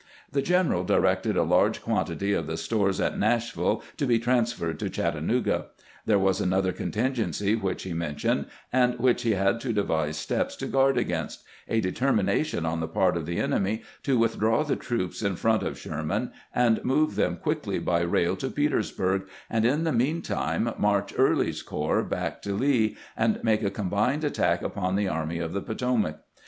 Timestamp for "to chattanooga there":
4.79-6.17